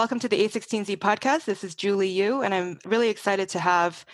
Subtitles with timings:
[0.00, 1.44] Welcome to the A16Z podcast.
[1.44, 4.06] This is Julie Yoo, and I'm really excited to have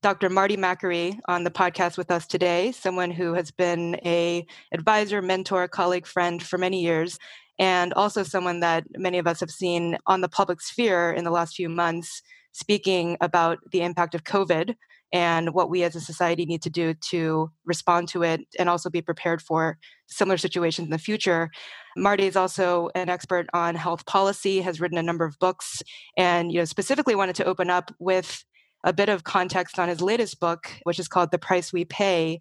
[0.00, 0.30] Dr.
[0.30, 5.68] Marty Makary on the podcast with us today, someone who has been a advisor, mentor,
[5.68, 7.18] colleague, friend for many years,
[7.58, 11.30] and also someone that many of us have seen on the public sphere in the
[11.30, 12.22] last few months
[12.52, 14.74] speaking about the impact of COVID
[15.12, 18.90] and what we as a society need to do to respond to it and also
[18.90, 21.50] be prepared for similar situations in the future.
[21.96, 25.82] Marty is also an expert on health policy, has written a number of books,
[26.16, 28.44] and you know specifically wanted to open up with
[28.84, 32.40] a bit of context on his latest book, which is called The Price We Pay.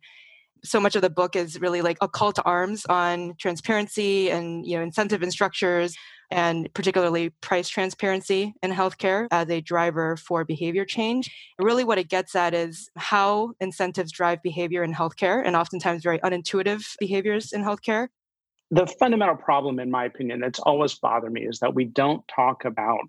[0.63, 4.66] So much of the book is really like a call to arms on transparency and
[4.66, 5.95] you know incentive and structures
[6.33, 11.31] and particularly price transparency in healthcare as a driver for behavior change.
[11.59, 16.19] Really, what it gets at is how incentives drive behavior in healthcare and oftentimes very
[16.19, 18.07] unintuitive behaviors in healthcare
[18.73, 22.65] the fundamental problem, in my opinion, that's always bothered me is that we don't talk
[22.65, 23.02] about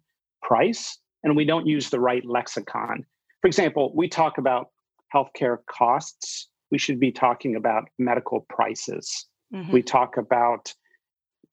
[0.43, 3.06] price and we don't use the right lexicon.
[3.41, 4.68] For example, we talk about
[5.15, 6.49] healthcare costs.
[6.71, 9.27] We should be talking about medical prices.
[9.54, 9.73] Mm-hmm.
[9.73, 10.74] We talk about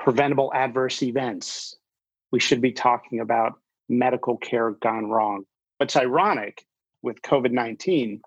[0.03, 1.75] preventable adverse events.
[2.31, 3.53] We should be talking about
[3.87, 5.43] medical care gone wrong.
[5.77, 6.65] What's ironic
[7.03, 8.21] with COVID 19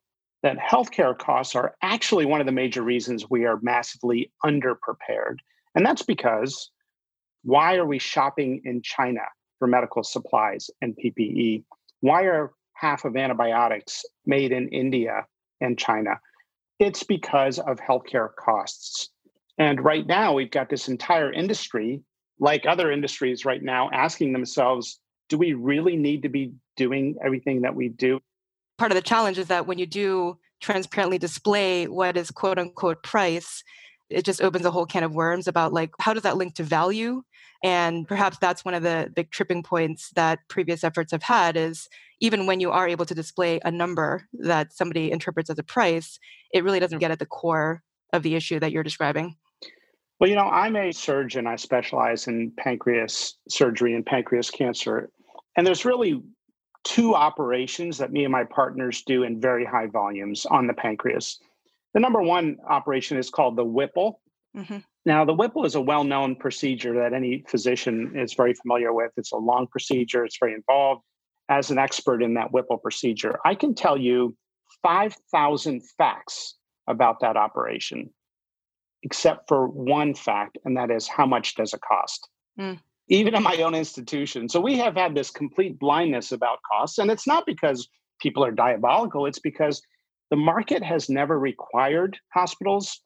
[0.44, 5.38] that healthcare costs are actually one of the major reasons we are massively underprepared.
[5.74, 6.70] And that's because
[7.42, 9.22] why are we shopping in China
[9.58, 11.64] for medical supplies and PPE?
[12.00, 15.26] Why are half of antibiotics made in India
[15.60, 16.20] and China?
[16.78, 19.10] It's because of healthcare costs.
[19.58, 22.02] And right now, we've got this entire industry,
[22.40, 24.98] like other industries right now, asking themselves
[25.30, 28.20] do we really need to be doing everything that we do?
[28.76, 33.02] Part of the challenge is that when you do transparently display what is quote unquote
[33.02, 33.62] price,
[34.10, 36.62] it just opens a whole can of worms about like how does that link to
[36.62, 37.22] value
[37.62, 41.88] and perhaps that's one of the big tripping points that previous efforts have had is
[42.20, 46.18] even when you are able to display a number that somebody interprets as a price
[46.52, 47.82] it really doesn't get at the core
[48.12, 49.36] of the issue that you're describing
[50.20, 55.10] well you know i'm a surgeon i specialize in pancreas surgery and pancreas cancer
[55.56, 56.22] and there's really
[56.84, 61.38] two operations that me and my partners do in very high volumes on the pancreas
[61.94, 64.20] the number one operation is called the Whipple.
[64.56, 64.78] Mm-hmm.
[65.06, 69.12] Now, the Whipple is a well known procedure that any physician is very familiar with.
[69.16, 71.02] It's a long procedure, it's very involved.
[71.48, 74.36] As an expert in that Whipple procedure, I can tell you
[74.82, 76.56] 5,000 facts
[76.88, 78.10] about that operation,
[79.04, 82.28] except for one fact, and that is how much does it cost?
[82.58, 82.80] Mm.
[83.08, 84.48] Even in my own institution.
[84.48, 86.98] So we have had this complete blindness about costs.
[86.98, 87.86] And it's not because
[88.18, 89.82] people are diabolical, it's because
[90.30, 93.02] the market has never required hospitals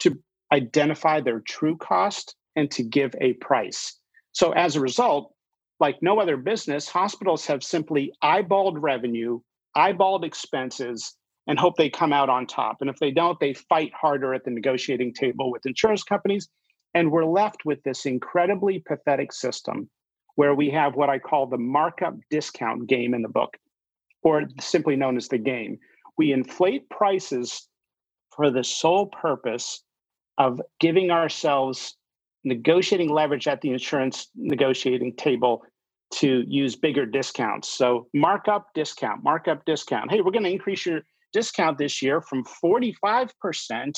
[0.00, 0.18] to
[0.52, 3.98] identify their true cost and to give a price.
[4.32, 5.32] So as a result,
[5.78, 9.40] like no other business, hospitals have simply eyeballed revenue,
[9.76, 11.14] eyeballed expenses,
[11.46, 12.78] and hope they come out on top.
[12.80, 16.48] And if they don't, they fight harder at the negotiating table with insurance companies.
[16.94, 19.88] And we're left with this incredibly pathetic system
[20.36, 23.56] where we have what I call the markup discount game in the book,
[24.22, 25.78] or simply known as the game,
[26.18, 27.68] we inflate prices
[28.34, 29.82] for the sole purpose
[30.38, 31.96] of giving ourselves
[32.44, 35.62] negotiating leverage at the insurance negotiating table
[36.12, 37.68] to use bigger discounts.
[37.68, 40.10] So markup discount, markup discount.
[40.10, 41.00] Hey, we're going to increase your
[41.32, 43.92] discount this year from 45%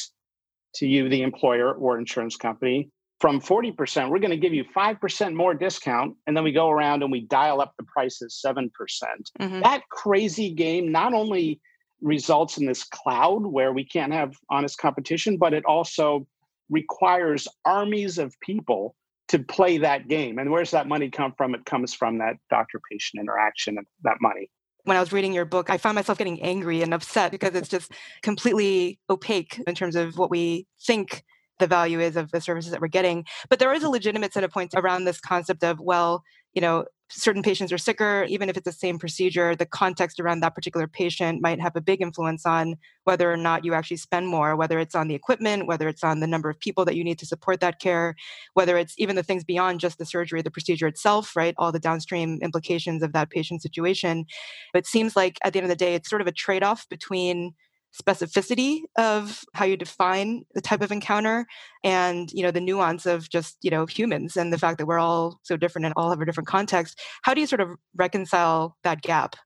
[0.74, 2.90] to you, the employer or insurance company.
[3.20, 6.14] From 40%, we're going to give you 5% more discount.
[6.26, 8.72] And then we go around and we dial up the prices 7%.
[8.72, 11.60] percent mm hmm That crazy game not only
[12.00, 16.28] results in this cloud where we can't have honest competition, but it also
[16.70, 18.94] requires armies of people
[19.28, 20.38] to play that game.
[20.38, 21.54] And where's that money come from?
[21.54, 24.50] It comes from that doctor patient interaction and that money.
[24.88, 27.68] When I was reading your book, I found myself getting angry and upset because it's
[27.68, 31.24] just completely opaque in terms of what we think
[31.58, 33.26] the value is of the services that we're getting.
[33.50, 36.22] But there is a legitimate set of points around this concept of, well,
[36.58, 40.40] you know, certain patients are sicker, even if it's the same procedure, the context around
[40.40, 42.74] that particular patient might have a big influence on
[43.04, 46.18] whether or not you actually spend more, whether it's on the equipment, whether it's on
[46.18, 48.16] the number of people that you need to support that care,
[48.54, 51.54] whether it's even the things beyond just the surgery, the procedure itself, right?
[51.58, 54.24] All the downstream implications of that patient situation.
[54.72, 56.64] But it seems like at the end of the day, it's sort of a trade
[56.64, 57.54] off between
[57.94, 61.46] specificity of how you define the type of encounter
[61.82, 64.98] and you know the nuance of just you know humans and the fact that we're
[64.98, 68.76] all so different and all have a different context how do you sort of reconcile
[68.84, 69.36] that gap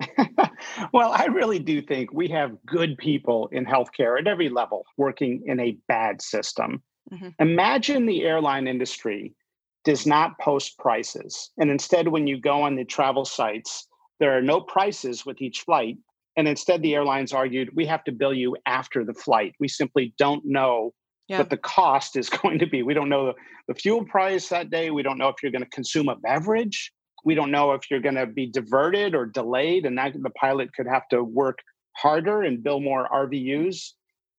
[0.92, 5.42] well i really do think we have good people in healthcare at every level working
[5.46, 6.82] in a bad system
[7.12, 7.28] mm-hmm.
[7.38, 9.34] imagine the airline industry
[9.84, 11.50] does not post prices.
[11.58, 13.86] And instead, when you go on the travel sites,
[14.18, 15.98] there are no prices with each flight.
[16.36, 19.54] And instead, the airlines argued, we have to bill you after the flight.
[19.60, 20.92] We simply don't know
[21.28, 21.38] yeah.
[21.38, 22.82] what the cost is going to be.
[22.82, 23.34] We don't know the,
[23.68, 24.90] the fuel price that day.
[24.90, 26.92] We don't know if you're going to consume a beverage.
[27.24, 30.74] We don't know if you're going to be diverted or delayed, and that the pilot
[30.74, 31.58] could have to work
[31.96, 33.92] harder and bill more RVUs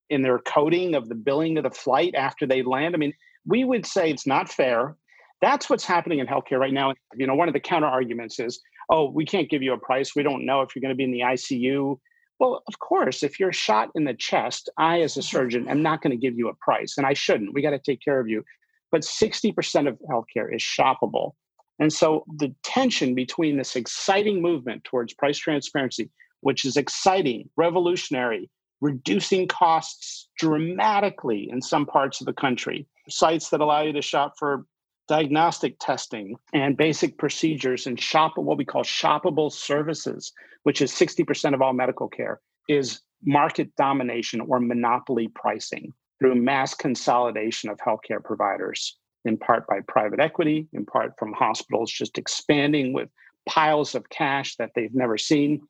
[0.10, 2.94] in their coding of the billing of the flight after they land.
[2.94, 3.14] I mean,
[3.46, 4.96] we would say it's not fair.
[5.42, 6.94] That's what's happening in healthcare right now.
[7.16, 10.16] You know, one of the counter arguments is, oh, we can't give you a price.
[10.16, 12.00] We don't know if you're going to be in the ICU.
[12.40, 15.38] Well, of course, if you're shot in the chest, I, as a mm-hmm.
[15.38, 17.54] surgeon, am not going to give you a price, and I shouldn't.
[17.54, 18.44] We got to take care of you.
[18.92, 21.32] But 60% of healthcare is shoppable.
[21.80, 26.10] And so the tension between this exciting movement towards price transparency,
[26.42, 28.50] which is exciting, revolutionary,
[28.82, 34.36] reducing costs dramatically in some parts of the country, sites that allow you to shop
[34.38, 34.66] for
[35.08, 40.32] diagnostic testing and basic procedures and shop what we call shoppable services,
[40.64, 46.74] which is 60% of all medical care, is market domination or monopoly pricing through mass
[46.74, 52.94] consolidation of healthcare providers, in part by private equity, in part from hospitals just expanding
[52.94, 53.10] with
[53.48, 55.62] piles of cash that they've never seen.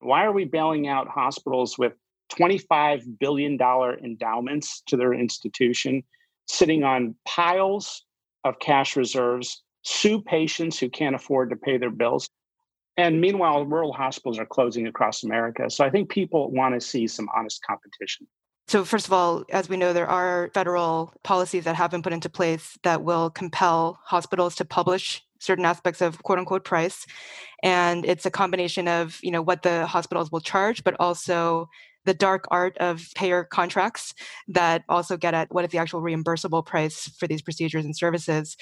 [0.00, 1.94] Why are we bailing out hospitals with
[2.32, 6.02] $25 billion endowments to their institution,
[6.46, 8.04] sitting on piles
[8.44, 12.28] of cash reserves, sue patients who can't afford to pay their bills.
[12.96, 15.68] And meanwhile, rural hospitals are closing across America.
[15.68, 18.26] So I think people want to see some honest competition.
[18.66, 22.14] So, first of all, as we know, there are federal policies that have been put
[22.14, 27.06] into place that will compel hospitals to publish certain aspects of quote unquote price.
[27.62, 31.68] And it's a combination of, you know, what the hospitals will charge, but also
[32.04, 34.14] the dark art of payer contracts
[34.48, 38.56] that also get at what is the actual reimbursable price for these procedures and services.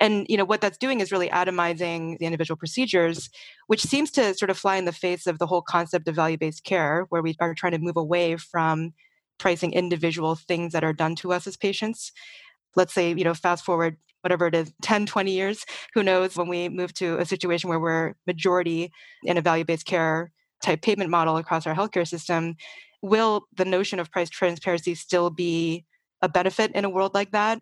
[0.00, 3.30] And you know what that's doing is really atomizing the individual procedures,
[3.66, 6.64] which seems to sort of fly in the face of the whole concept of value-based
[6.64, 8.92] care, where we are trying to move away from
[9.38, 12.12] pricing individual things that are done to us as patients.
[12.74, 15.64] Let's say, you know, fast forward whatever it is 10 20 years
[15.94, 18.90] who knows when we move to a situation where we're majority
[19.22, 20.32] in a value-based care
[20.62, 22.56] type payment model across our healthcare system
[23.02, 25.84] will the notion of price transparency still be
[26.22, 27.60] a benefit in a world like that?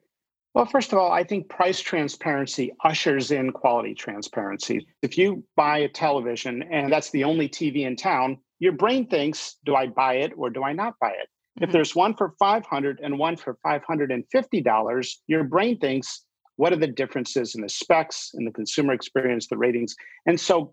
[0.55, 4.87] Well, first of all, I think price transparency ushers in quality transparency.
[5.02, 9.56] If you buy a television and that's the only TV in town, your brain thinks,
[9.64, 11.29] do I buy it or do I not buy it?
[11.58, 11.64] Mm-hmm.
[11.64, 16.23] If there's one for 500 and one for $550, your brain thinks,
[16.56, 19.97] what are the differences in the specs and the consumer experience, the ratings?
[20.26, 20.73] And so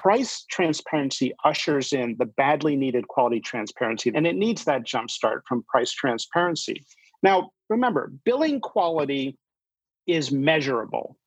[0.00, 5.62] price transparency ushers in the badly needed quality transparency, and it needs that jumpstart from
[5.64, 6.86] price transparency.
[7.22, 9.36] Now, remember, billing quality
[10.06, 11.18] is measurable.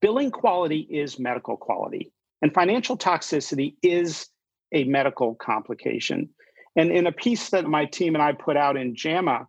[0.00, 4.28] Billing quality is medical quality, and financial toxicity is
[4.72, 6.28] a medical complication.
[6.76, 9.48] And in a piece that my team and I put out in JAMA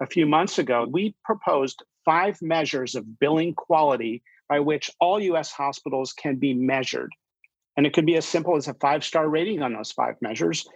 [0.00, 5.52] a few months ago, we proposed five measures of billing quality by which all US
[5.52, 7.10] hospitals can be measured.
[7.76, 10.66] And it could be as simple as a five star rating on those five measures.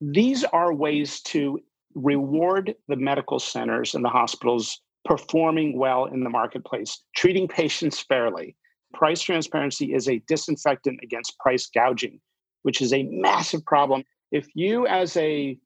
[0.00, 1.60] These are ways to
[1.94, 8.56] reward the medical centers and the hospitals performing well in the marketplace, treating patients fairly.
[8.92, 12.20] Price transparency is a disinfectant against price gouging,
[12.62, 14.04] which is a massive problem.
[14.30, 15.58] If you, as a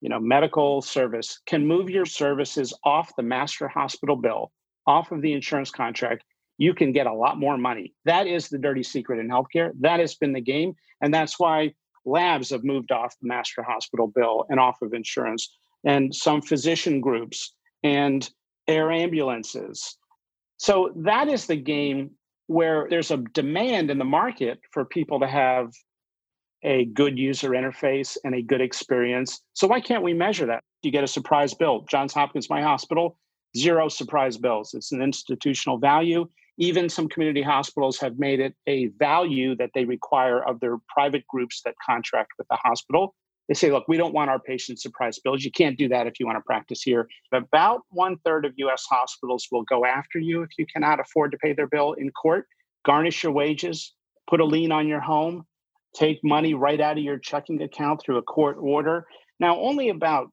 [0.00, 4.52] you know, medical service, can move your services off the master hospital bill,
[4.86, 6.24] off of the insurance contract,
[6.58, 7.94] you can get a lot more money.
[8.04, 9.72] That is the dirty secret in healthcare.
[9.80, 10.74] That has been the game.
[11.00, 15.56] And that's why labs have moved off the master hospital bill and off of insurance,
[15.84, 18.30] and some physician groups and
[18.68, 19.96] air ambulances.
[20.56, 22.12] So that is the game
[22.46, 25.72] where there's a demand in the market for people to have
[26.62, 29.40] a good user interface and a good experience.
[29.52, 30.62] So why can't we measure that?
[30.82, 31.84] You get a surprise bill.
[31.90, 33.18] Johns Hopkins, my hospital,
[33.56, 34.74] zero surprise bills.
[34.74, 36.28] It's an institutional value.
[36.58, 41.26] Even some community hospitals have made it a value that they require of their private
[41.26, 43.14] groups that contract with the hospital.
[43.48, 45.44] They say, look, we don't want our patients surprise bills.
[45.44, 47.08] You can't do that if you want to practice here.
[47.32, 51.38] About one third of US hospitals will go after you if you cannot afford to
[51.38, 52.46] pay their bill in court,
[52.86, 53.92] garnish your wages,
[54.28, 55.44] put a lien on your home,
[55.94, 59.06] take money right out of your checking account through a court order.
[59.40, 60.28] Now, only about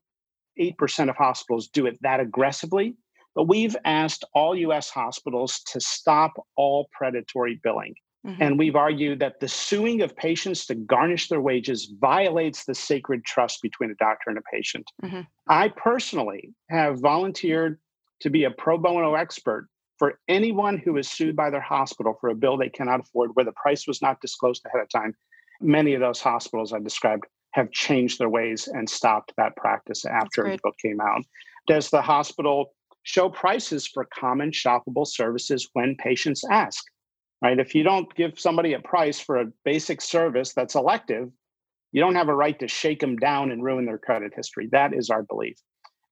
[0.59, 2.95] 8% of hospitals do it that aggressively.
[3.35, 7.95] But we've asked all US hospitals to stop all predatory billing.
[8.25, 8.43] Mm-hmm.
[8.43, 13.25] And we've argued that the suing of patients to garnish their wages violates the sacred
[13.25, 14.85] trust between a doctor and a patient.
[15.03, 15.21] Mm-hmm.
[15.47, 17.79] I personally have volunteered
[18.21, 22.29] to be a pro bono expert for anyone who is sued by their hospital for
[22.29, 25.15] a bill they cannot afford where the price was not disclosed ahead of time.
[25.59, 30.43] Many of those hospitals I described have changed their ways and stopped that practice after
[30.49, 31.23] the book came out.
[31.67, 32.73] Does the hospital
[33.03, 36.83] show prices for common shoppable services when patients ask?
[37.41, 37.59] Right?
[37.59, 41.29] If you don't give somebody a price for a basic service that's elective,
[41.91, 44.69] you don't have a right to shake them down and ruin their credit history.
[44.71, 45.57] That is our belief.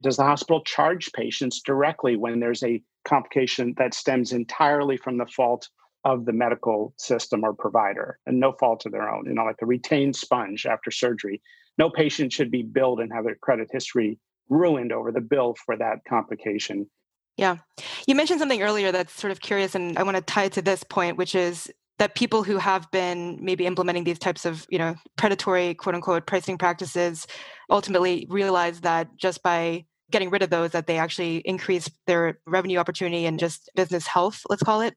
[0.02, 5.26] Does the hospital charge patients directly when there's a complication that stems entirely from the
[5.26, 5.70] fault
[6.06, 9.26] of the medical system or provider and no fault of their own?
[9.26, 11.42] You know, like a retained sponge after surgery.
[11.78, 15.78] No patient should be billed and have their credit history ruined over the bill for
[15.78, 16.90] that complication.
[17.38, 17.58] Yeah.
[18.06, 20.84] You mentioned something earlier that's sort of curious, and I want to tie to this
[20.84, 24.96] point, which is that people who have been maybe implementing these types of you know
[25.18, 27.28] predatory quote unquote pricing practices
[27.70, 32.80] ultimately realize that just by getting rid of those that they actually increase their revenue
[32.80, 34.96] opportunity and just business health let's call it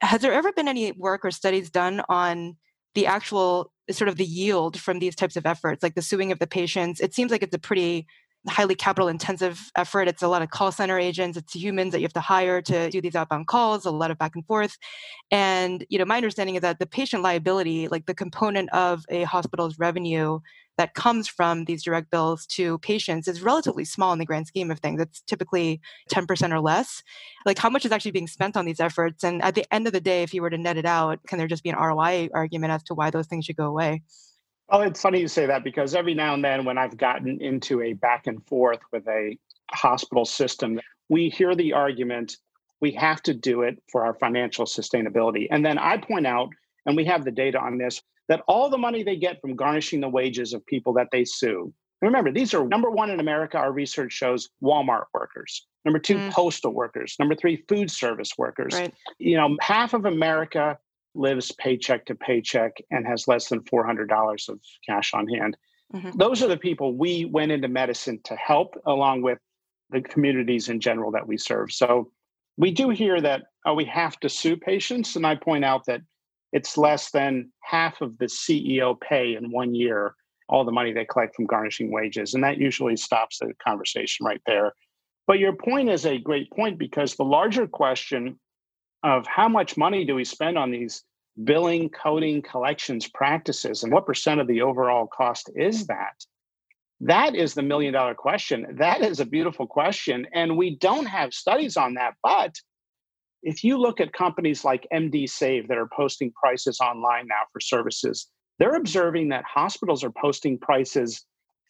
[0.00, 2.56] has there ever been any work or studies done on
[2.94, 6.38] the actual sort of the yield from these types of efforts like the suing of
[6.38, 8.06] the patients it seems like it's a pretty
[8.48, 10.08] highly capital intensive effort.
[10.08, 12.90] It's a lot of call center agents, it's humans that you have to hire to
[12.90, 14.76] do these outbound calls, a lot of back and forth.
[15.30, 19.24] And, you know, my understanding is that the patient liability, like the component of a
[19.24, 20.40] hospital's revenue
[20.78, 24.70] that comes from these direct bills to patients is relatively small in the grand scheme
[24.70, 25.00] of things.
[25.00, 27.02] It's typically 10% or less.
[27.44, 29.24] Like how much is actually being spent on these efforts?
[29.24, 31.38] And at the end of the day, if you were to net it out, can
[31.38, 34.02] there just be an ROI argument as to why those things should go away?
[34.70, 37.80] Oh, it's funny you say that because every now and then, when I've gotten into
[37.80, 39.38] a back and forth with a
[39.70, 42.36] hospital system, we hear the argument
[42.80, 45.48] we have to do it for our financial sustainability.
[45.50, 46.50] And then I point out,
[46.86, 50.00] and we have the data on this, that all the money they get from garnishing
[50.00, 51.72] the wages of people that they sue.
[52.00, 55.66] Remember, these are number one in America, our research shows Walmart workers.
[55.84, 56.30] Number two, mm.
[56.30, 57.16] postal workers.
[57.18, 58.74] Number three, food service workers.
[58.74, 58.94] Right.
[59.18, 60.78] You know, half of America
[61.18, 65.56] lives paycheck to paycheck and has less than $400 of cash on hand.
[65.94, 66.16] Mm-hmm.
[66.16, 69.38] Those are the people we went into medicine to help, along with
[69.90, 71.72] the communities in general that we serve.
[71.72, 72.10] So
[72.56, 75.16] we do hear that oh, we have to sue patients.
[75.16, 76.00] And I point out that
[76.52, 80.14] it's less than half of the CEO pay in one year,
[80.48, 82.34] all the money they collect from garnishing wages.
[82.34, 84.72] And that usually stops the conversation right there.
[85.26, 88.38] But your point is a great point because the larger question
[89.02, 91.04] of how much money do we spend on these
[91.44, 91.92] billing, mm.
[91.92, 95.86] coding, collections practices, and what percent of the overall cost is mm.
[95.88, 96.24] that?
[97.00, 98.66] That is the million dollar question.
[98.78, 100.26] That is a beautiful question.
[100.32, 102.14] And we don't have studies on that.
[102.22, 102.56] But
[103.42, 108.26] if you look at companies like MDsave that are posting prices online now for services,
[108.58, 111.24] they're observing that hospitals are posting prices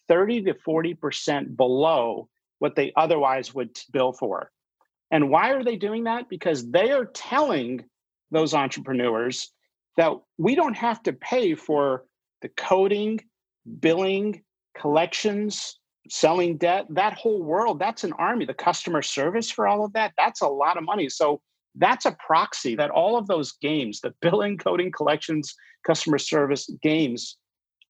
[0.07, 4.51] 30 to 40% below what they otherwise would bill for.
[5.11, 6.27] And why are they doing that?
[6.29, 7.85] Because they are telling
[8.31, 9.51] those entrepreneurs
[9.97, 12.05] that we don't have to pay for
[12.41, 13.19] the coding,
[13.79, 14.43] billing,
[14.77, 15.79] collections,
[16.09, 18.45] selling debt, that whole world, that's an army.
[18.45, 21.09] The customer service for all of that, that's a lot of money.
[21.09, 21.41] So
[21.75, 25.53] that's a proxy that all of those games, the billing, coding, collections,
[25.85, 27.37] customer service games,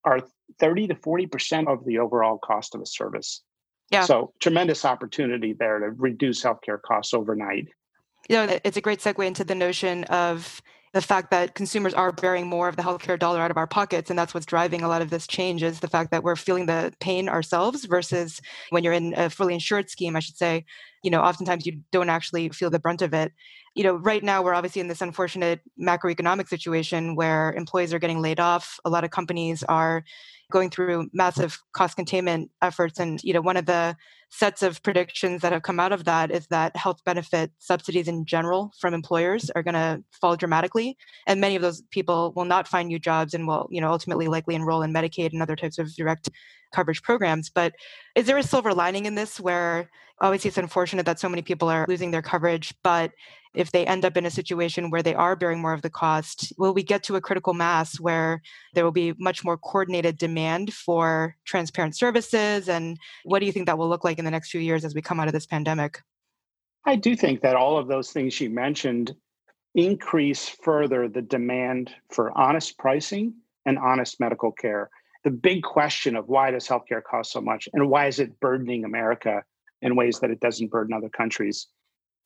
[0.05, 0.19] are
[0.59, 3.43] 30 to 40% of the overall cost of a service.
[3.91, 4.05] Yeah.
[4.05, 7.67] So tremendous opportunity there to reduce healthcare costs overnight.
[8.29, 10.61] You know, it's a great segue into the notion of
[10.93, 14.09] the fact that consumers are bearing more of the healthcare dollar out of our pockets
[14.09, 16.65] and that's what's driving a lot of this change is the fact that we're feeling
[16.65, 20.65] the pain ourselves versus when you're in a fully insured scheme i should say
[21.03, 23.33] you know oftentimes you don't actually feel the brunt of it.
[23.75, 28.21] You know right now we're obviously in this unfortunate macroeconomic situation where employees are getting
[28.21, 28.79] laid off.
[28.85, 30.03] A lot of companies are
[30.51, 32.99] going through massive cost containment efforts.
[32.99, 33.95] And, you know, one of the
[34.31, 38.25] sets of predictions that have come out of that is that health benefit subsidies in
[38.25, 40.97] general from employers are going to fall dramatically.
[41.25, 44.27] And many of those people will not find new jobs and will, you know, ultimately
[44.27, 46.29] likely enroll in Medicaid and other types of direct
[46.73, 47.49] coverage programs.
[47.49, 47.73] But
[48.15, 49.89] is there a silver lining in this where
[50.21, 53.11] obviously it's unfortunate that so many people are losing their coverage, but
[53.53, 56.53] if they end up in a situation where they are bearing more of the cost,
[56.57, 58.41] will we get to a critical mass where
[58.73, 62.69] there will be much more coordinated demand for transparent services?
[62.69, 64.93] And what do you think that will look like in the next few years as
[64.93, 65.99] we come out of this pandemic?
[66.85, 69.15] I do think that all of those things you mentioned
[69.75, 73.33] increase further the demand for honest pricing
[73.65, 74.89] and honest medical care.
[75.23, 78.85] The big question of why does healthcare cost so much and why is it burdening
[78.85, 79.43] America
[79.81, 81.67] in ways that it doesn't burden other countries?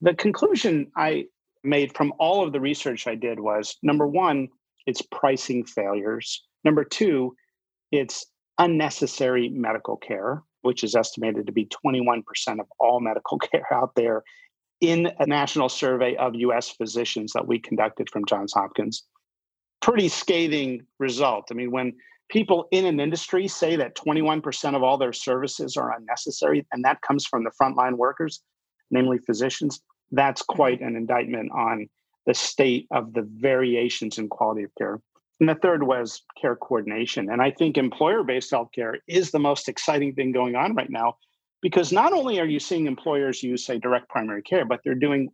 [0.02, 1.26] The conclusion I
[1.64, 4.50] made from all of the research I did was number one,
[4.86, 6.44] it's pricing failures.
[6.64, 7.36] Number two,
[7.92, 8.26] it's
[8.58, 12.24] unnecessary medical care, which is estimated to be 21%
[12.60, 14.24] of all medical care out there,
[14.82, 19.04] in a national survey of US physicians that we conducted from Johns Hopkins.
[19.82, 21.46] Pretty scathing result.
[21.52, 21.94] I mean, when
[22.30, 27.02] people in an industry say that 21% of all their services are unnecessary, and that
[27.02, 28.42] comes from the frontline workers,
[28.92, 31.88] namely physicians, that's quite an indictment on
[32.26, 35.00] the state of the variations in quality of care.
[35.40, 37.30] And the third was care coordination.
[37.30, 41.16] And I think employer based healthcare is the most exciting thing going on right now
[41.62, 45.30] because not only are you seeing employers use, say, direct primary care, but they're doing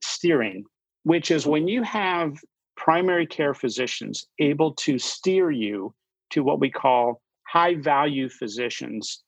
[0.00, 0.64] steering,
[1.02, 2.36] which is when you have
[2.76, 5.94] primary care physicians able to steer you
[6.32, 9.22] to what we call high value physicians,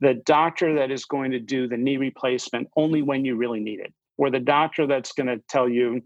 [0.00, 3.80] the doctor that is going to do the knee replacement only when you really need
[3.80, 6.00] it, or the doctor that's going to tell you,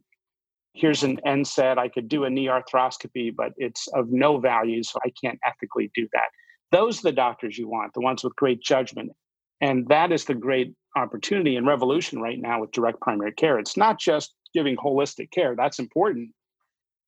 [0.75, 4.99] here's an NSAID, I could do a knee arthroscopy, but it's of no value, so
[5.05, 6.29] I can't ethically do that.
[6.73, 9.13] Those are the doctors you want, the ones with great judgment.
[9.61, 13.59] And that is the great opportunity and revolution right now with direct primary care.
[13.59, 16.31] It's not just giving holistic care, that's important.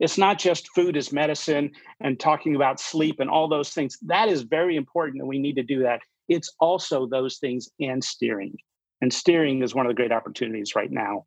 [0.01, 3.99] It's not just food as medicine and talking about sleep and all those things.
[4.03, 6.01] That is very important, and we need to do that.
[6.29, 8.57] It's also those things and steering.
[9.01, 11.27] And steering is one of the great opportunities right now.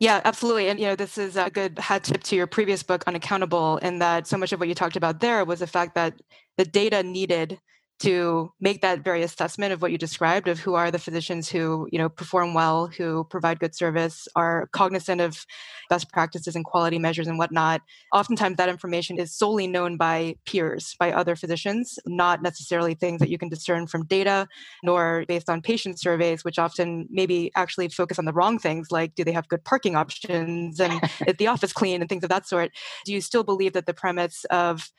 [0.00, 0.68] Yeah, absolutely.
[0.68, 3.98] And you know, this is a good hat tip to your previous book, Unaccountable, in
[4.00, 6.20] that so much of what you talked about there was the fact that
[6.56, 7.60] the data needed
[8.00, 11.88] to make that very assessment of what you described of who are the physicians who
[11.90, 15.44] you know perform well who provide good service are cognizant of
[15.90, 17.80] best practices and quality measures and whatnot.
[18.12, 23.30] Oftentimes that information is solely known by peers by other physicians not necessarily things that
[23.30, 24.46] you can discern from data
[24.82, 29.14] nor based on patient surveys which often maybe actually focus on the wrong things like
[29.14, 32.46] do they have good parking options and is the office clean and things of that
[32.46, 32.70] sort.
[33.04, 34.90] Do you still believe that the premise of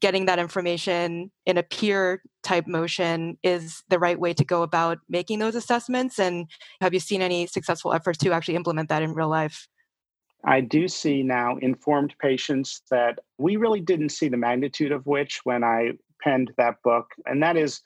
[0.00, 4.98] getting that information in a peer type motion is the right way to go about
[5.08, 6.18] making those assessments?
[6.18, 6.50] And
[6.80, 9.68] have you seen any successful efforts to actually implement that in real life?
[10.44, 15.40] I do see now informed patients that we really didn't see the magnitude of which
[15.44, 17.06] when I penned that book.
[17.26, 17.80] And that is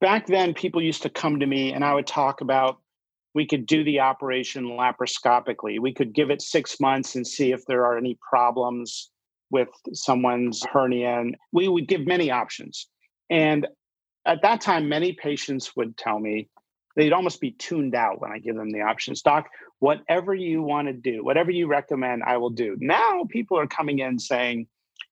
[0.00, 2.80] back then, people used to come to me and I would talk about
[3.34, 5.78] we could do the operation laparoscopically.
[5.80, 9.10] We could give it six months and see if there are any problems
[9.50, 11.20] with someone's hernia.
[11.20, 12.88] And we would give many options.
[13.30, 13.66] And
[14.26, 16.48] at that time, many patients would tell me
[16.96, 19.22] they'd almost be tuned out when I give them the options.
[19.22, 22.76] Doc, whatever you want to do, whatever you recommend, I will do.
[22.80, 24.66] Now people are coming in saying,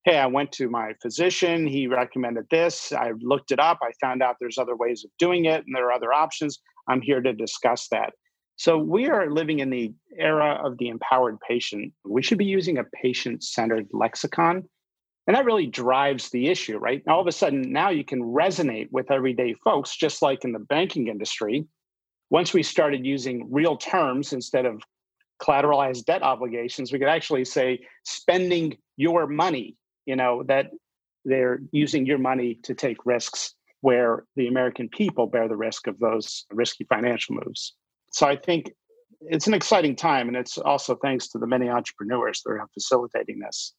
[0.04, 1.66] Hey, I went to my physician.
[1.66, 2.92] He recommended this.
[2.92, 3.80] I looked it up.
[3.82, 6.60] I found out there's other ways of doing it and there are other options.
[6.88, 8.12] I'm here to discuss that.
[8.56, 11.92] So we are living in the era of the empowered patient.
[12.04, 14.64] We should be using a patient centered lexicon.
[15.26, 17.02] And that really drives the issue, right?
[17.06, 20.58] All of a sudden, now you can resonate with everyday folks, just like in the
[20.58, 21.66] banking industry.
[22.30, 24.82] Once we started using real terms instead of
[25.42, 30.70] collateralized debt obligations, we could actually say spending your money, you know, that
[31.26, 35.98] they're using your money to take risks where the American people bear the risk of
[35.98, 37.74] those risky financial moves
[38.12, 38.72] so I think
[39.22, 43.38] it's an exciting time, and it's also thanks to the many entrepreneurs that are facilitating
[43.40, 43.74] this.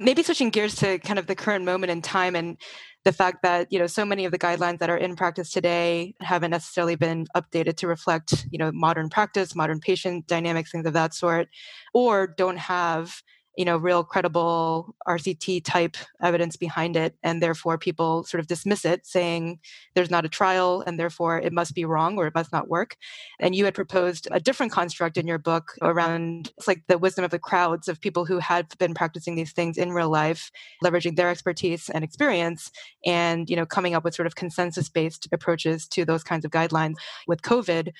[0.00, 2.56] Maybe switching gears to kind of the current moment in time and
[3.04, 6.14] the fact that you know so many of the guidelines that are in practice today
[6.20, 10.92] haven't necessarily been updated to reflect you know modern practice modern patient dynamics things of
[10.92, 11.48] that sort
[11.94, 13.22] or don't have
[13.56, 18.84] you know real credible rct type evidence behind it and therefore people sort of dismiss
[18.84, 19.58] it saying
[19.94, 22.96] there's not a trial and therefore it must be wrong or it must not work.
[23.40, 27.24] And you had proposed a different construct in your book around it's like the wisdom
[27.24, 30.50] of the crowds of people who had been practicing these things in real life
[30.84, 32.70] leveraging their expertise and experience
[33.04, 36.50] and you know coming up with sort of consensus based approaches to those kinds of
[36.50, 36.94] guidelines.
[37.26, 37.92] With covid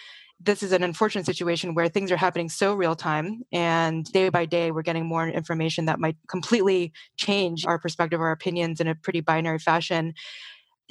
[0.44, 4.44] this is an unfortunate situation where things are happening so real time and day by
[4.44, 8.94] day we're getting more information that might completely change our perspective our opinions in a
[8.94, 10.14] pretty binary fashion.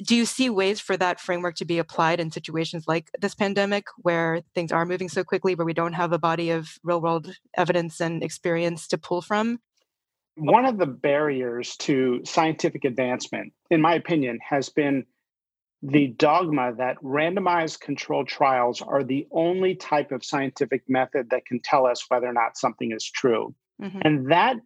[0.04, 3.84] Do you see ways for that framework to be applied in situations like this pandemic
[3.98, 7.34] where things are moving so quickly where we don't have a body of real world
[7.56, 9.60] evidence and experience to pull from?
[10.36, 15.04] One of the barriers to scientific advancement in my opinion has been
[15.82, 21.60] the dogma that randomized controlled trials are the only type of scientific method that can
[21.60, 23.54] tell us whether or not something is true.
[23.82, 23.98] Mm-hmm.
[24.02, 24.56] And that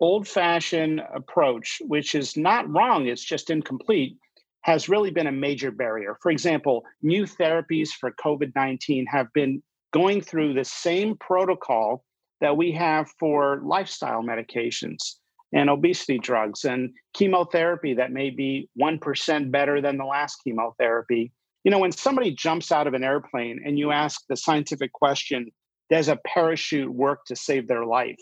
[0.00, 4.18] old fashioned approach, which is not wrong, it's just incomplete,
[4.62, 6.18] has really been a major barrier.
[6.20, 12.04] For example, new therapies for COVID 19 have been going through the same protocol
[12.42, 15.16] that we have for lifestyle medications
[15.52, 21.32] and obesity drugs and chemotherapy that may be 1% better than the last chemotherapy
[21.64, 25.50] You know, when somebody jumps out of an airplane and you ask the scientific question,
[25.90, 28.20] does a parachute work to save their life?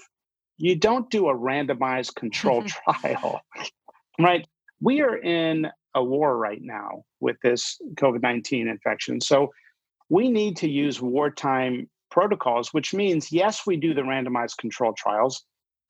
[0.57, 3.01] You don't do a randomized control mm-hmm.
[3.01, 3.41] trial,
[4.19, 4.47] right?
[4.81, 9.21] We are in a war right now with this COVID 19 infection.
[9.21, 9.51] So
[10.09, 15.45] we need to use wartime protocols, which means, yes, we do the randomized control trials,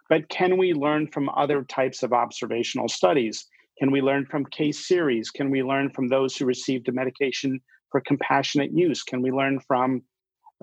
[0.09, 3.47] but can we learn from other types of observational studies?
[3.79, 5.31] Can we learn from case series?
[5.31, 9.03] Can we learn from those who received a medication for compassionate use?
[9.03, 10.03] Can we learn from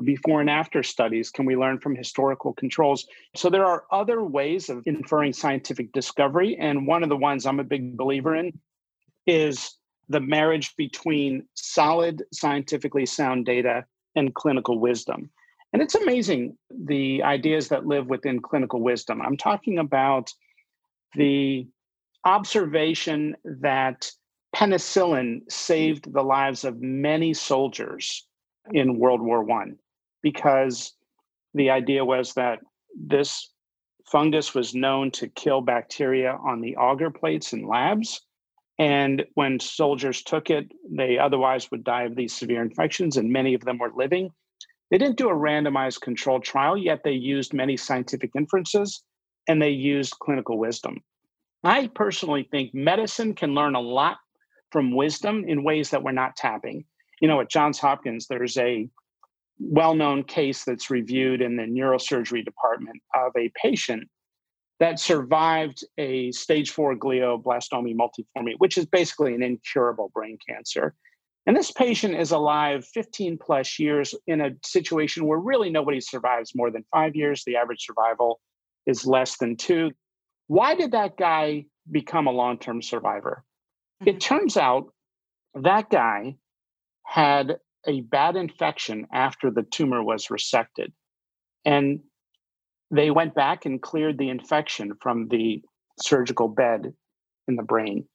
[0.03, 1.29] before and after studies?
[1.29, 3.05] Can we learn from historical controls?
[3.35, 6.57] So there are other ways of inferring scientific discovery.
[6.59, 8.59] And one of the ones I'm a big believer in
[9.25, 9.77] is
[10.09, 15.29] the marriage between solid, scientifically sound data and clinical wisdom.
[15.75, 19.21] And it's amazing the ideas that live within clinical wisdom.
[19.21, 20.31] I'm talking about
[21.15, 21.67] the
[22.23, 24.09] observation that
[24.55, 28.25] penicillin saved the lives of many soldiers
[28.71, 29.75] in World War One
[30.23, 30.93] because
[31.53, 32.59] the idea was that
[32.97, 33.51] this
[34.05, 38.21] fungus was known to kill bacteria on the agar plates in labs.
[38.79, 43.55] And when soldiers took it, they otherwise would die of these severe infections, and many
[43.55, 44.31] of them were living.
[44.95, 49.03] They didn't do a randomized controlled trial, yet they used many scientific inferences
[49.45, 51.03] and they used clinical wisdom.
[51.65, 54.15] I personally think medicine can learn a lot
[54.71, 56.85] from wisdom in ways that we're not tapping.
[57.19, 58.87] You know, at Johns Hopkins, there's a
[59.59, 64.07] well known case that's reviewed in the neurosurgery department of a patient
[64.79, 70.95] that survived a stage four glioblastoma multiforme, which is basically an incurable brain cancer.
[71.45, 76.55] And this patient is alive 15 plus years in a situation where really nobody survives
[76.55, 77.43] more than five years.
[77.43, 78.39] The average survival
[78.87, 79.91] is less than two.
[80.47, 83.43] Why did that guy become a long term survivor?
[84.01, 84.09] Mm-hmm.
[84.09, 84.91] It turns out
[85.53, 86.35] that guy
[87.03, 90.91] had a bad infection after the tumor was resected.
[91.63, 91.99] And
[92.91, 95.61] they went back and cleared the infection from the
[96.01, 96.93] surgical bed
[97.47, 98.05] in the brain.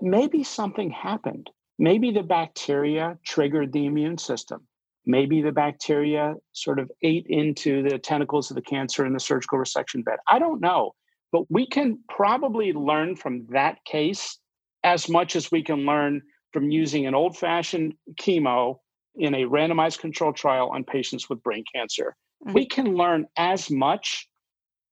[0.00, 1.50] Maybe something happened.
[1.78, 4.66] Maybe the bacteria triggered the immune system.
[5.06, 9.58] Maybe the bacteria sort of ate into the tentacles of the cancer in the surgical
[9.58, 10.16] resection bed.
[10.28, 10.92] I don't know.
[11.32, 14.38] But we can probably learn from that case
[14.84, 18.76] as much as we can learn from using an old fashioned chemo
[19.16, 22.16] in a randomized controlled trial on patients with brain cancer.
[22.44, 22.54] Mm-hmm.
[22.54, 24.28] We can learn as much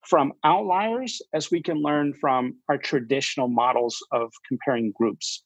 [0.08, 5.44] from outliers as we can learn from our traditional models of comparing groups.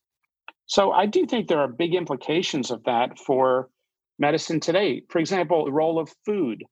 [0.66, 3.70] So I do think there are big implications of that for
[4.18, 5.02] medicine today.
[5.08, 6.64] For example, the role of food,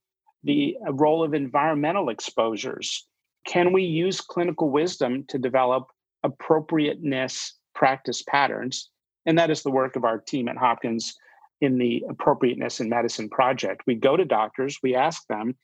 [0.43, 3.07] the uh, role of environmental exposures.
[3.47, 5.85] Can we use clinical wisdom to develop
[6.23, 8.91] appropriateness practice patterns?
[9.27, 11.15] And that is the work of our team at Hopkins
[11.61, 13.83] in the Appropriateness in Medicine project.
[13.87, 15.57] We go to doctors, we ask them,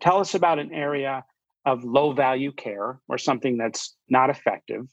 [0.00, 1.24] tell us about an area
[1.64, 4.86] of low value care or something that's not effective.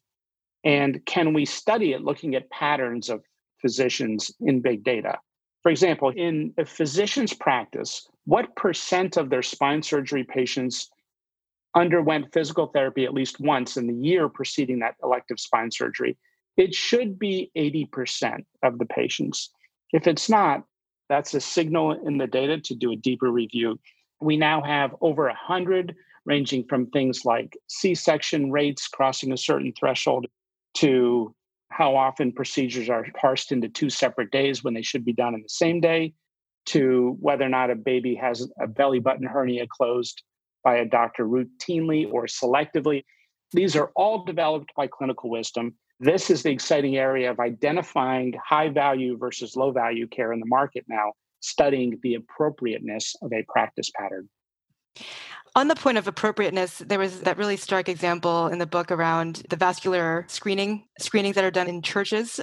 [0.63, 3.23] And can we study it looking at patterns of
[3.61, 5.19] physicians in big data?
[5.63, 10.89] For example, in a physician's practice, what percent of their spine surgery patients
[11.75, 16.17] underwent physical therapy at least once in the year preceding that elective spine surgery?
[16.57, 19.49] It should be 80% of the patients.
[19.93, 20.63] If it's not,
[21.09, 23.79] that's a signal in the data to do a deeper review.
[24.19, 25.95] We now have over 100
[26.25, 30.27] ranging from things like C section rates crossing a certain threshold
[30.75, 31.33] to
[31.69, 35.41] how often procedures are parsed into two separate days when they should be done in
[35.41, 36.13] the same day,
[36.67, 40.21] to whether or not a baby has a belly button hernia closed
[40.63, 43.03] by a doctor routinely or selectively.
[43.53, 45.75] These are all developed by clinical wisdom.
[45.99, 50.45] This is the exciting area of identifying high value versus low value care in the
[50.45, 54.29] market now, studying the appropriateness of a practice pattern.
[55.53, 59.43] On the point of appropriateness, there was that really stark example in the book around
[59.49, 62.39] the vascular screening, screenings that are done in churches,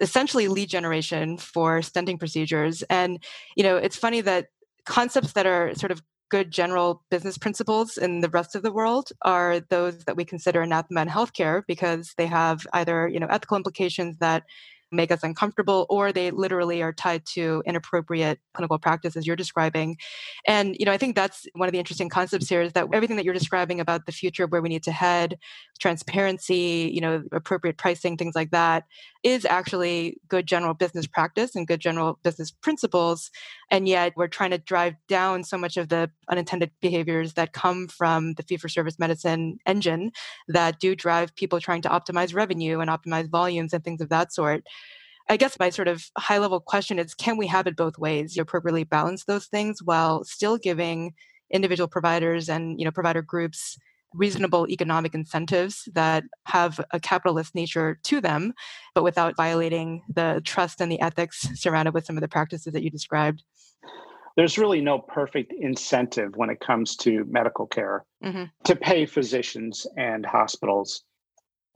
[0.00, 2.82] essentially lead generation for stenting procedures.
[2.90, 3.22] And,
[3.56, 4.48] you know, it's funny that
[4.84, 9.10] concepts that are sort of good general business principles in the rest of the world
[9.22, 13.56] are those that we consider anathema in healthcare because they have either, you know, ethical
[13.56, 14.44] implications that
[14.92, 19.96] make us uncomfortable, or they literally are tied to inappropriate clinical practices you're describing.
[20.46, 23.16] And, you know, I think that's one of the interesting concepts here is that everything
[23.16, 25.38] that you're describing about the future of where we need to head,
[25.78, 28.84] transparency, you know, appropriate pricing, things like that,
[29.22, 33.30] is actually good general business practice and good general business principles.
[33.70, 37.88] And yet we're trying to drive down so much of the unintended behaviors that come
[37.88, 40.12] from the fee for service medicine engine
[40.48, 44.32] that do drive people trying to optimize revenue and optimize volumes and things of that
[44.32, 44.64] sort.
[45.30, 48.36] I guess my sort of high level question is can we have it both ways?
[48.36, 51.14] You appropriately balance those things while still giving
[51.52, 53.78] individual providers and you know provider groups
[54.12, 58.52] reasonable economic incentives that have a capitalist nature to them,
[58.92, 62.82] but without violating the trust and the ethics surrounded with some of the practices that
[62.82, 63.44] you described?
[64.36, 68.44] There's really no perfect incentive when it comes to medical care mm-hmm.
[68.64, 71.02] to pay physicians and hospitals.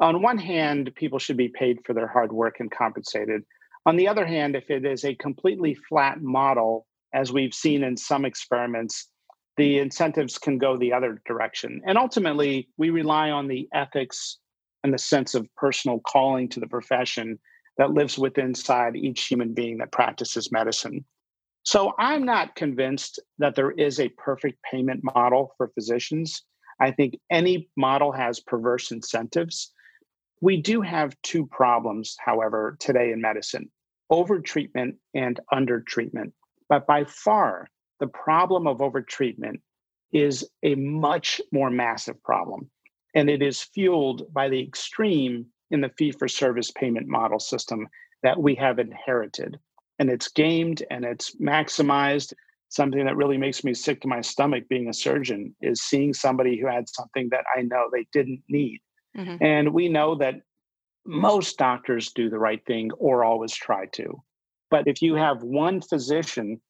[0.00, 3.42] On one hand, people should be paid for their hard work and compensated.
[3.86, 7.96] On the other hand, if it is a completely flat model, as we've seen in
[7.96, 9.08] some experiments,
[9.56, 11.80] the incentives can go the other direction.
[11.86, 14.38] And ultimately, we rely on the ethics
[14.82, 17.38] and the sense of personal calling to the profession
[17.78, 21.04] that lives within inside each human being that practices medicine.
[21.62, 26.42] So I'm not convinced that there is a perfect payment model for physicians.
[26.80, 29.72] I think any model has perverse incentives.
[30.44, 33.70] We do have two problems, however, today in medicine
[34.12, 36.32] overtreatment and undertreatment.
[36.68, 37.66] But by far,
[37.98, 39.62] the problem of overtreatment
[40.12, 42.70] is a much more massive problem.
[43.14, 47.88] And it is fueled by the extreme in the fee for service payment model system
[48.22, 49.58] that we have inherited.
[49.98, 52.34] And it's gamed and it's maximized.
[52.68, 56.60] Something that really makes me sick to my stomach being a surgeon is seeing somebody
[56.60, 58.82] who had something that I know they didn't need.
[59.16, 59.44] Mm-hmm.
[59.44, 60.36] And we know that
[61.06, 64.22] most doctors do the right thing or always try to.
[64.70, 66.60] But if you have one physician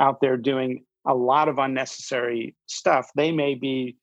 [0.00, 3.96] out there doing a lot of unnecessary stuff, they may be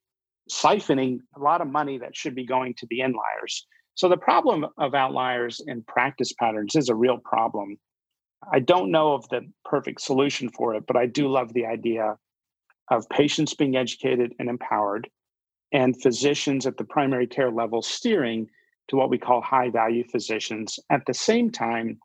[0.50, 3.62] siphoning a lot of money that should be going to the inliers.
[3.94, 7.78] So the problem of outliers in practice patterns is a real problem.
[8.52, 12.16] I don't know of the perfect solution for it, but I do love the idea
[12.90, 15.08] of patients being educated and empowered
[15.72, 18.48] and physicians at the primary care level steering
[18.88, 20.78] to what we call high value physicians.
[20.90, 21.98] At the same time,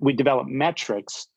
[0.00, 1.28] we develop metrics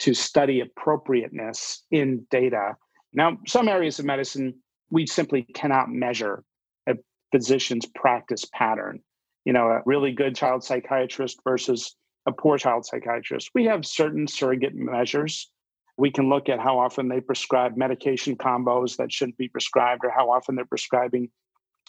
[0.00, 2.76] to study appropriateness in data.
[3.12, 4.54] Now, some areas of medicine,
[4.90, 6.44] we simply cannot measure
[6.88, 6.94] a
[7.32, 9.00] physician's practice pattern.
[9.44, 13.50] You know, a really good child psychiatrist versus a poor child psychiatrist.
[13.54, 15.50] We have certain surrogate measures.
[15.96, 20.10] We can look at how often they prescribe medication combos that shouldn't be prescribed, or
[20.10, 21.30] how often they're prescribing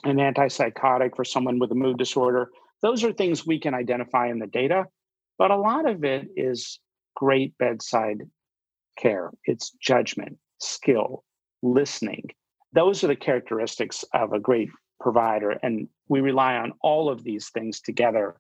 [0.04, 2.52] an antipsychotic for someone with a mood disorder.
[2.82, 4.86] Those are things we can identify in the data,
[5.38, 6.80] but a lot of it is
[7.16, 8.22] great bedside
[8.98, 9.32] care.
[9.46, 11.24] It's judgment, skill,
[11.64, 12.30] listening.
[12.74, 15.52] Those are the characteristics of a great provider.
[15.64, 18.36] And we rely on all of these things together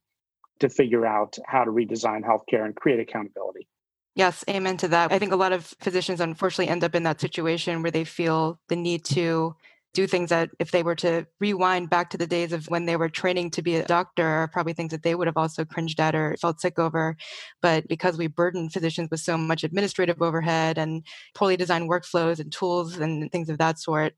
[0.60, 3.68] to figure out how to redesign healthcare and create accountability.
[4.16, 5.12] Yes, amen to that.
[5.12, 8.60] I think a lot of physicians unfortunately end up in that situation where they feel
[8.70, 9.56] the need to
[9.94, 12.98] do things that if they were to rewind back to the days of when they
[12.98, 16.00] were training to be a doctor are probably things that they would have also cringed
[16.00, 17.16] at or felt sick over
[17.62, 21.02] but because we burden physicians with so much administrative overhead and
[21.34, 24.14] poorly designed workflows and tools and things of that sort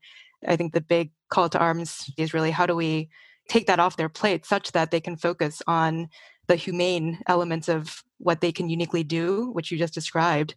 [0.48, 3.08] i think the big call to arms is really how do we
[3.48, 6.08] take that off their plate such that they can focus on
[6.48, 10.54] the humane elements of what they can uniquely do which you just described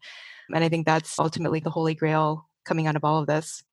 [0.53, 3.63] and i think that's ultimately the holy grail coming out of all of this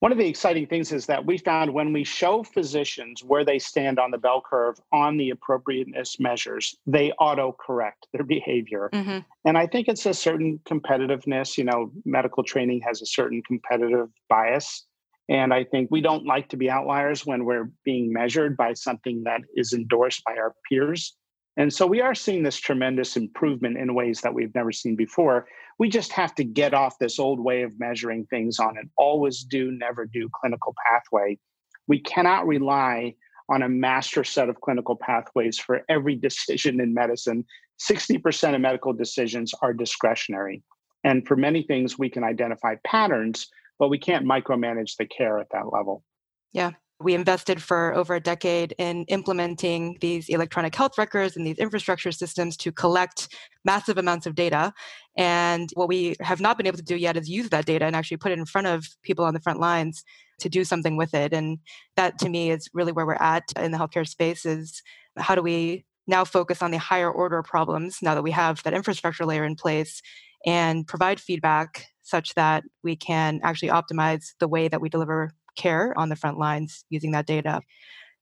[0.00, 3.58] one of the exciting things is that we found when we show physicians where they
[3.58, 8.88] stand on the bell curve on the appropriateness measures, they auto correct their behavior.
[8.94, 9.18] Mm-hmm.
[9.44, 11.58] And I think it's a certain competitiveness.
[11.58, 14.86] You know, medical training has a certain competitive bias.
[15.28, 19.22] And I think we don't like to be outliers when we're being measured by something
[19.24, 21.14] that is endorsed by our peers.
[21.56, 25.46] And so we are seeing this tremendous improvement in ways that we've never seen before.
[25.78, 29.42] We just have to get off this old way of measuring things on an always
[29.42, 31.38] do, never do clinical pathway.
[31.86, 33.14] We cannot rely
[33.48, 37.44] on a master set of clinical pathways for every decision in medicine.
[37.80, 40.62] 60% of medical decisions are discretionary.
[41.02, 45.48] And for many things, we can identify patterns, but we can't micromanage the care at
[45.50, 46.04] that level.
[46.52, 51.58] Yeah, we invested for over a decade in implementing these electronic health records and these
[51.58, 53.34] infrastructure systems to collect
[53.64, 54.74] massive amounts of data.
[55.16, 57.96] And what we have not been able to do yet is use that data and
[57.96, 60.04] actually put it in front of people on the front lines
[60.40, 61.32] to do something with it.
[61.32, 61.58] And
[61.96, 64.82] that to me is really where we're at in the healthcare space is
[65.16, 68.74] how do we now focus on the higher order problems now that we have that
[68.74, 70.02] infrastructure layer in place
[70.44, 75.92] and provide feedback such that we can actually optimize the way that we deliver care
[75.98, 77.60] on the front lines using that data.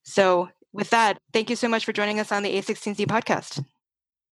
[0.02, 3.64] So, with that, thank you so much for joining us on the A16Z podcast.